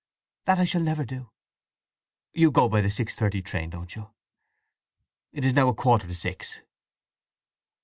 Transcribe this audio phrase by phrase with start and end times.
[0.45, 1.29] "That I shall never do."
[2.33, 4.09] "You go by the six thirty train, don't you?
[5.31, 6.61] It is now a quarter to six."